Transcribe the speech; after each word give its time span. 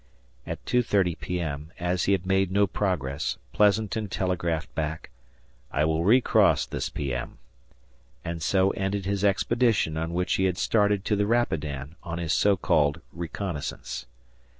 At 0.47 0.65
2.30 0.65 1.19
P.M., 1.19 1.71
as 1.79 2.05
he 2.05 2.13
had 2.13 2.25
made 2.25 2.51
no 2.51 2.65
progress, 2.65 3.37
Pleasanton 3.53 4.09
telegraphed 4.09 4.73
back, 4.73 5.11
"I 5.71 5.85
will 5.85 6.03
recross 6.03 6.65
this 6.65 6.89
P.M." 6.89 7.37
And 8.25 8.41
so 8.41 8.71
ended 8.71 9.05
his 9.05 9.23
expedition 9.23 9.97
on 9.97 10.11
which 10.15 10.33
he 10.33 10.45
had 10.45 10.57
started 10.57 11.05
to 11.05 11.15
the 11.15 11.27
Rapidan, 11.27 11.95
on 12.01 12.17
his 12.17 12.33
so 12.33 12.57
called 12.57 12.99
reconnaissance. 13.13 14.07